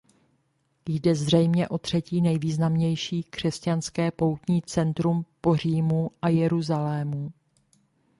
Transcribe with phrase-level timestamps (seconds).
[0.89, 7.31] Jde zřejmě o třetí nejvýznamnější křesťanské poutní centrum po Římu a Jeruzalému.